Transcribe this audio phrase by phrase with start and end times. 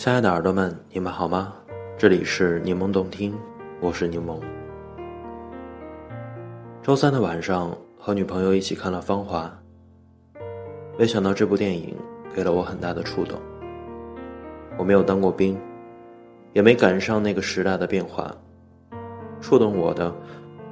[0.00, 1.52] 亲爱的耳朵们，你们好吗？
[1.98, 3.38] 这里是柠檬动听，
[3.82, 4.40] 我是柠檬。
[6.82, 9.54] 周三的晚上，和女朋友一起看了《芳华》，
[10.98, 11.94] 没想到这部电影
[12.34, 13.38] 给了我很大的触动。
[14.78, 15.60] 我没有当过兵，
[16.54, 18.34] 也没赶上那个时代的变化，
[19.38, 20.10] 触动我的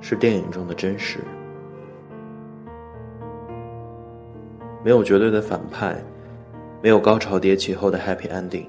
[0.00, 1.18] 是电影中的真实。
[4.82, 6.02] 没有绝对的反派，
[6.82, 8.64] 没有高潮迭起后的 happy ending。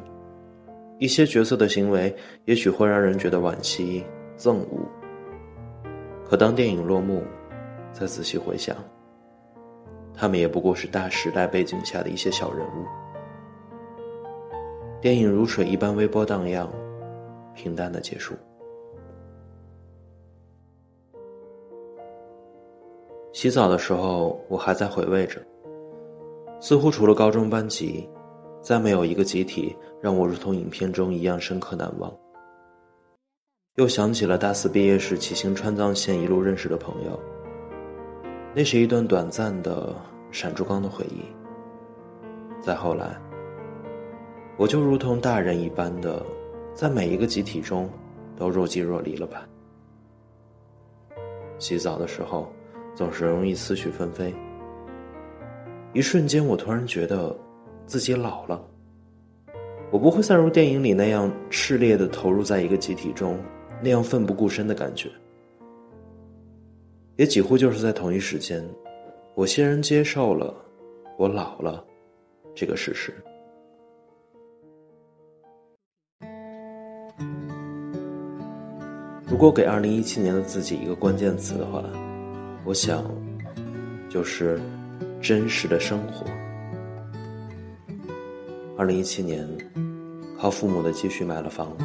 [1.00, 2.14] 一些角色的行为
[2.44, 4.04] 也许会让人觉得惋惜、
[4.38, 4.86] 憎恶，
[6.30, 7.24] 可当电影落幕，
[7.94, 8.76] 再仔细回想，
[10.14, 12.86] 他们也不过是大时代背景下的一些小人物。
[15.00, 16.70] 电影如水一般微波荡漾，
[17.56, 18.36] 平淡的结束。
[23.32, 25.40] 洗澡的时候，我还在回味着，
[26.60, 28.06] 似乎除了高中班级。
[28.70, 32.14] 再没有一个集体让我如同影片中一样深刻难忘。
[33.78, 37.20] 又想起了大四毕业时骑行川藏线一路认识的朋友，
[38.54, 39.96] 那是一段短暂的
[40.30, 41.24] 闪珠光的回忆。
[42.62, 43.20] 再后来，
[44.56, 46.24] 我就如同大人一般的，
[46.76, 47.90] 在每一个集体中
[48.38, 49.50] 都若即若离了吧。
[51.58, 52.54] 洗澡的时候，
[52.94, 54.32] 总是容易思绪纷飞。
[55.92, 57.36] 一瞬间，我突然觉得。
[57.90, 58.64] 自己老了，
[59.90, 63.36] 我不会再如电影里那样炽烈的投入在一个集体中，
[63.82, 65.10] 那样奋不顾身的感觉。
[67.16, 68.64] 也几乎就是在同一时间，
[69.34, 70.54] 我欣然接受了
[71.18, 71.84] 我老了
[72.54, 73.12] 这个事实。
[79.28, 81.84] 如果给二零一七年的自己一个关键词的话，
[82.64, 83.04] 我想，
[84.08, 84.62] 就是
[85.20, 86.28] 真实的生活。
[88.80, 89.46] 二零一七年，
[90.40, 91.76] 靠父母的积蓄买了房，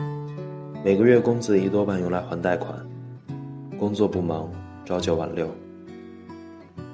[0.84, 2.72] 每个月工资一多半用来还贷款，
[3.76, 4.48] 工作不忙，
[4.84, 5.50] 朝九晚六。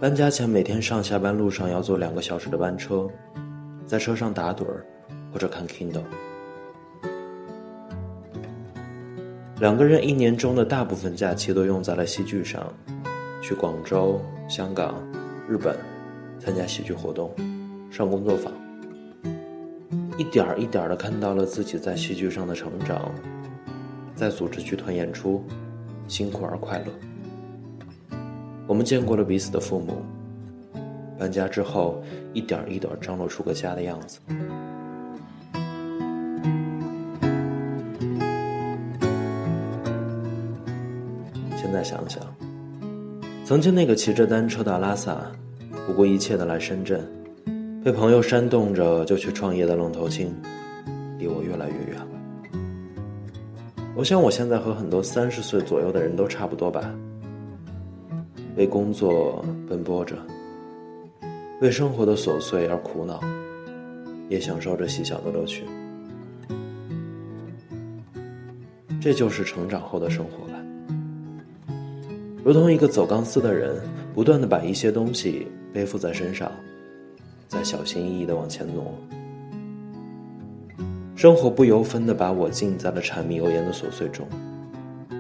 [0.00, 3.06] 搬家前每天上下班路上要坐两个小时的班车，
[3.84, 4.86] 在车上打盹儿
[5.30, 6.04] 或者看 Kindle。
[9.60, 12.72] 两个人一年中的大部分假期都用在了戏剧上，
[13.42, 14.94] 去广州、香港、
[15.46, 15.78] 日本
[16.38, 17.30] 参加戏剧活动，
[17.90, 18.50] 上工作坊。
[20.20, 23.10] 一点儿一点儿的看到了自己在戏剧上的成长，
[24.14, 25.42] 在组织剧团演出，
[26.08, 26.92] 辛苦而快乐。
[28.66, 30.02] 我们见过了彼此的父母，
[31.18, 32.04] 搬家之后，
[32.34, 34.18] 一点一点张罗出个家的样子。
[41.56, 42.22] 现在想想，
[43.46, 45.32] 曾经那个骑着单车的阿拉萨，
[45.86, 47.02] 不顾一切的来深圳。
[47.82, 50.30] 被朋友煽动着就去创业的愣头青，
[51.18, 52.08] 离我越来越远了。
[53.96, 56.94] 我想我现在和很多三十岁左右的人都差不多吧，
[58.56, 60.14] 为工作奔波着，
[61.62, 63.18] 为生活的琐碎而苦恼，
[64.28, 65.64] 也享受着细小的乐趣。
[69.00, 70.60] 这就是成长后的生活吧，
[72.44, 73.80] 如同一个走钢丝的人，
[74.14, 76.52] 不断的把一些东西背负在身上。
[77.50, 78.94] 在小心翼翼的往前挪，
[81.16, 84.24] 生活不由分的把我浸在了柴米油盐的琐碎中。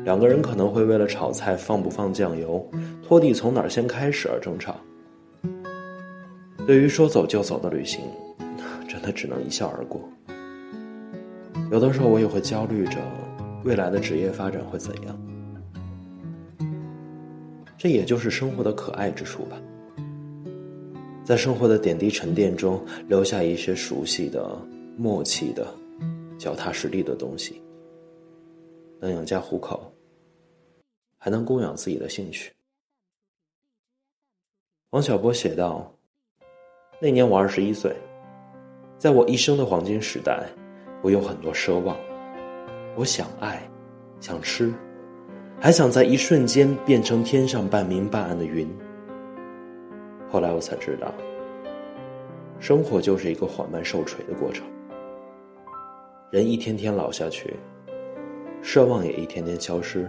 [0.04, 2.64] 两个人可能会为了炒菜放不放酱油、
[3.02, 4.76] 拖地从哪儿先开始而争吵。
[6.64, 8.04] 对于说走就走的旅行，
[8.88, 10.00] 真的只能一笑而过。
[11.72, 12.98] 有的时候我也会焦虑着
[13.64, 15.18] 未来的职业发展会怎样，
[17.76, 19.56] 这也就是生活的可爱之处吧。
[21.30, 24.44] 在生活的点滴沉淀中，留下一些熟悉的、
[24.96, 25.64] 默契的、
[26.36, 27.62] 脚踏实地的东西，
[28.98, 29.92] 能养家糊口，
[31.18, 32.52] 还能供养自己的兴趣。
[34.90, 35.94] 王小波写道
[37.00, 37.94] ：“那年我二十一岁，
[38.98, 40.48] 在我一生的黄金时代，
[41.00, 41.96] 我有很多奢望，
[42.96, 43.62] 我想爱，
[44.18, 44.74] 想吃，
[45.60, 48.68] 还想在一瞬间变成天上半明半暗的云。”
[50.30, 51.12] 后来我才知道，
[52.60, 54.64] 生活就是一个缓慢受锤的过程。
[56.30, 57.56] 人一天天老下去，
[58.62, 60.08] 奢望也一天天消失，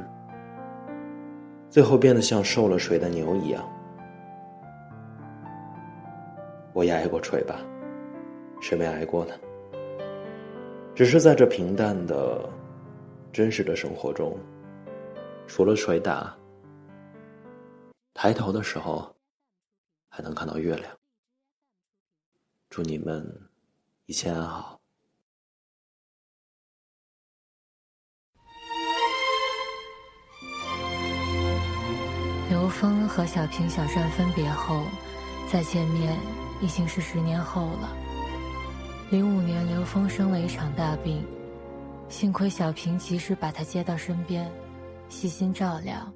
[1.72, 3.68] 最后变得像受了锤的牛一样。
[6.74, 7.56] 我也挨过锤吧，
[8.62, 9.34] 谁没挨过呢？
[10.94, 12.48] 只是在这平淡的、
[13.34, 14.38] 真实的生活中，
[15.48, 16.32] 除了捶打，
[18.14, 19.12] 抬头的时候。
[20.12, 20.96] 还能看到月亮。
[22.70, 23.50] 祝你们
[24.06, 24.80] 一切安好。
[32.50, 34.84] 刘峰和小平小善分别后
[35.50, 36.20] 再见面
[36.62, 37.96] 已经是十年后了。
[39.10, 41.26] 零五年刘峰生了一场大病
[42.10, 44.52] 幸亏小平及时把他接到身边
[45.08, 46.14] 细心照料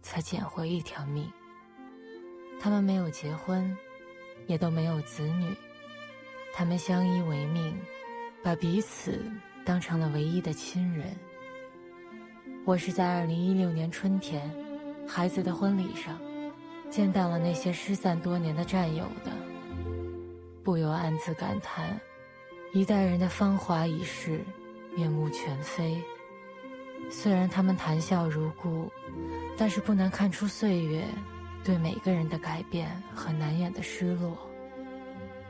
[0.00, 1.41] 才捡回一条命。
[2.62, 3.76] 他们没有结婚，
[4.46, 5.52] 也都没有子女，
[6.54, 7.76] 他们相依为命，
[8.40, 9.20] 把彼此
[9.64, 11.12] 当成了唯一的亲人。
[12.64, 14.48] 我是在二零一六年春天，
[15.08, 16.16] 孩子的婚礼上，
[16.88, 19.32] 见到了那些失散多年的战友的，
[20.62, 22.00] 不由暗自感叹：
[22.72, 24.40] 一代人的芳华已逝，
[24.94, 26.00] 面目全非。
[27.10, 28.88] 虽然他们谈笑如故，
[29.58, 31.04] 但是不难看出岁月。
[31.64, 34.36] 对每个人的改变和难掩的失落，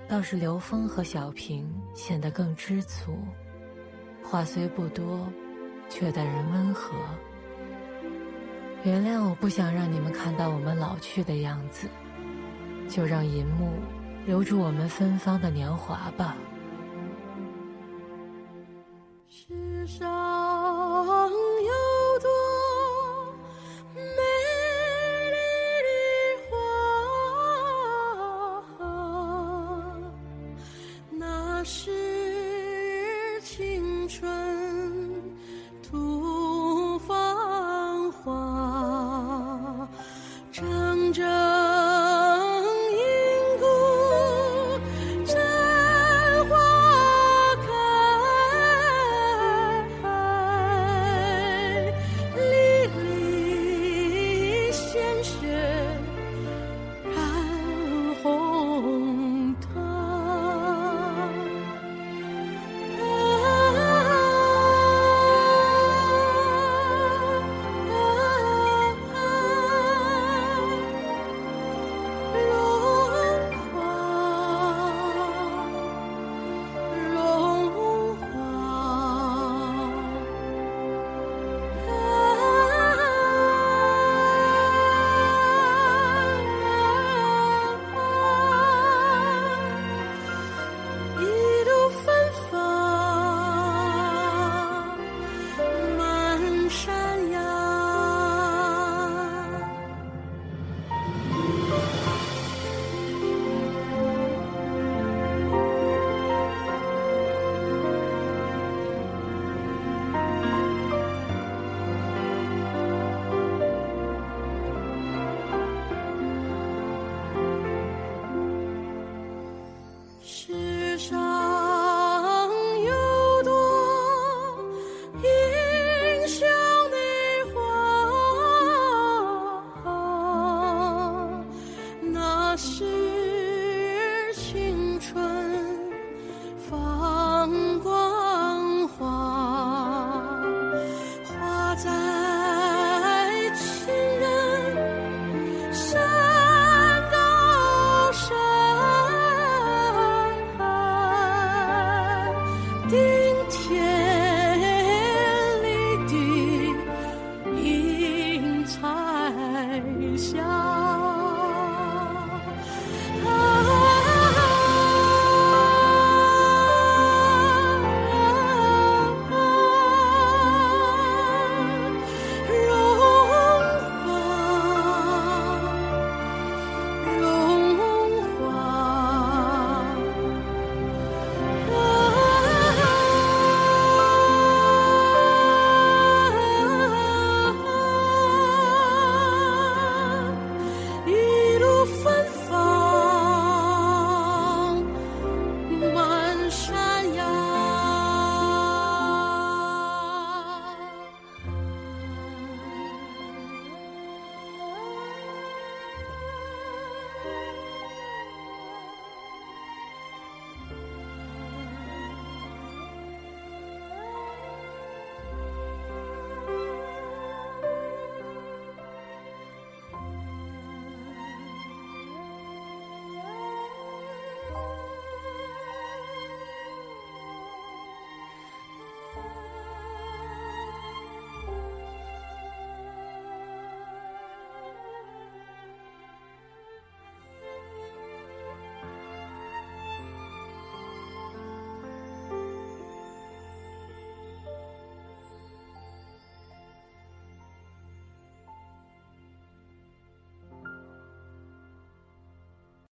[0.06, 3.16] 倒是刘峰和小平显得更知足，
[4.22, 5.26] 话虽不多，
[5.88, 6.94] 却待人温和。
[8.84, 11.88] 原谅我不想让你们看到我们老去的样子，
[12.88, 13.72] 就让银幕
[14.26, 16.36] 留住我们芬芳的年华吧。
[41.12, 41.51] 下。